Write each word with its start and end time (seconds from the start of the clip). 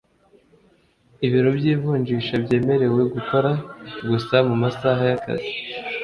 ibiro 1.25 1.49
by’ivunjisha 1.57 2.33
byemerewe 2.43 3.01
gukora 3.13 3.51
gusa 4.09 4.35
mu 4.47 4.55
masaha 4.63 5.01
y’akazi 5.09 5.51